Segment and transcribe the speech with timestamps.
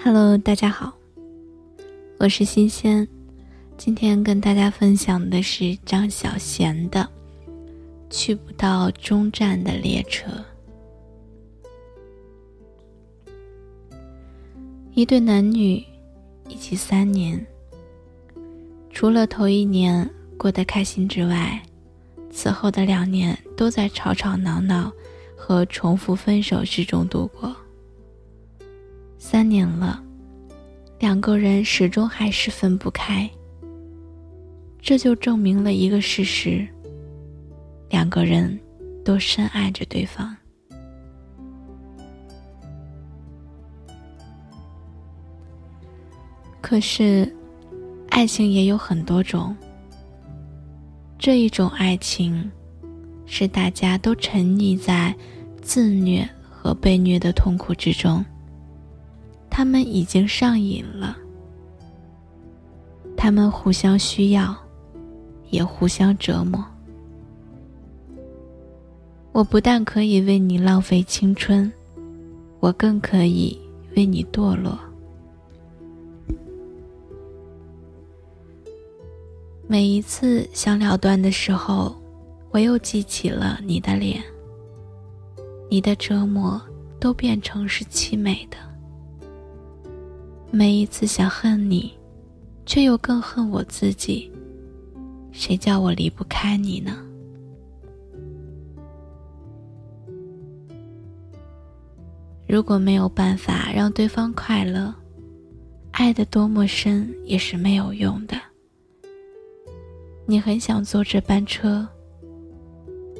[0.00, 0.96] Hello，大家好，
[2.20, 3.06] 我是新鲜。
[3.76, 7.00] 今天跟大家分享的是张小娴的
[8.08, 10.30] 《去不到终站的列车》。
[14.94, 15.84] 一对男女
[16.48, 17.44] 一起三年，
[18.90, 21.60] 除了头一年过得开心之外，
[22.30, 24.92] 此后的两年都在吵吵闹闹
[25.36, 27.54] 和重复分手之中度过。
[29.18, 30.02] 三年了，
[31.00, 33.28] 两个人始终还是分不开。
[34.80, 36.66] 这就证明了一个事实：
[37.90, 38.58] 两个人
[39.04, 40.34] 都深爱着对方。
[46.60, 47.30] 可是，
[48.10, 49.54] 爱情也有很多种。
[51.18, 52.50] 这一种爱情，
[53.26, 55.14] 是大家都沉溺在
[55.60, 58.24] 自虐和被虐的痛苦之中。
[59.58, 61.18] 他们已经上瘾了，
[63.16, 64.54] 他们互相需要，
[65.50, 66.64] 也互相折磨。
[69.32, 71.72] 我不但可以为你浪费青春，
[72.60, 73.58] 我更可以
[73.96, 74.78] 为你堕落。
[79.66, 81.96] 每一次想了断的时候，
[82.52, 84.22] 我又记起了你的脸。
[85.68, 86.62] 你的折磨
[87.00, 88.56] 都变成是凄美的。
[90.50, 91.92] 每一次想恨你，
[92.64, 94.32] 却又更恨我自己。
[95.30, 96.96] 谁叫我离不开你呢？
[102.48, 104.92] 如果没有办法让对方快乐，
[105.92, 108.34] 爱的多么深也是没有用的。
[110.26, 111.86] 你很想坐这班车，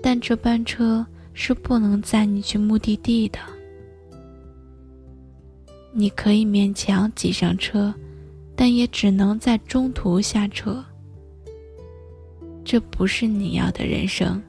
[0.02, 3.38] 但这班车是不能载你去目的地的。
[5.92, 7.92] 你可以勉强挤上车，
[8.54, 10.84] 但也只能在中途下车。
[12.64, 14.40] 这不是你要的人生。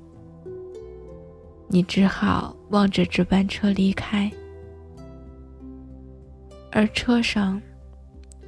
[1.68, 4.30] 你只好望着这班车离开，
[6.72, 7.62] 而车上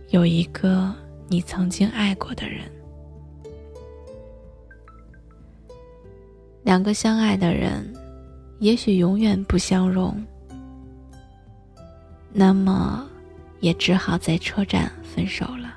[0.09, 0.93] 有一个
[1.27, 2.61] 你曾经爱过的人。
[6.63, 7.91] 两个相爱的人，
[8.59, 10.21] 也许永远不相容。
[12.33, 13.05] 那么，
[13.59, 15.75] 也只好在车站分手了。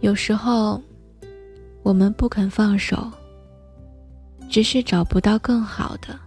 [0.00, 0.82] 有时候，
[1.82, 3.10] 我们不肯放手，
[4.48, 6.18] 只是找不到更好的。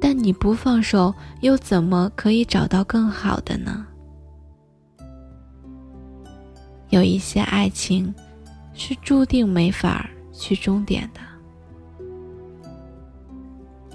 [0.00, 3.86] 但你不放手，又怎么可以找到更好的呢？
[6.90, 8.14] 有一些爱情，
[8.74, 11.20] 是注定没法去终点的。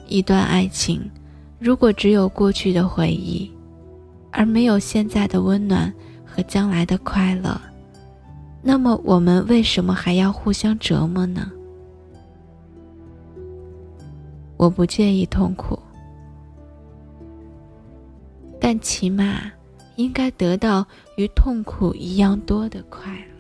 [0.09, 1.09] 一段爱情，
[1.59, 3.49] 如果只有过去的回忆，
[4.31, 5.93] 而没有现在的温暖
[6.25, 7.59] 和将来的快乐，
[8.61, 11.49] 那么我们为什么还要互相折磨呢？
[14.57, 15.79] 我不介意痛苦，
[18.59, 19.49] 但起码
[19.95, 23.38] 应该得到与痛苦一样多的快乐。